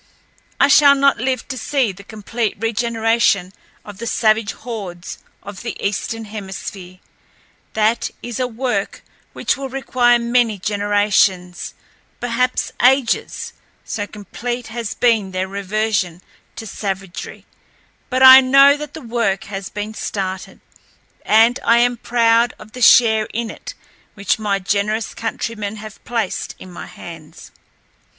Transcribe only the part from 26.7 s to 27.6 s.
my hands.